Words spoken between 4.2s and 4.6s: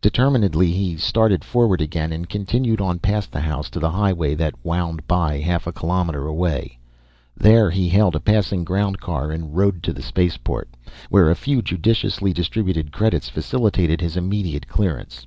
that